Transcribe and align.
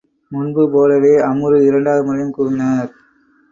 முன்போலவே 0.31 1.11
அம்ரு 1.19 1.57
இரண்டாவது 1.65 2.05
முறையும் 2.05 2.35
கூவினார். 2.37 2.91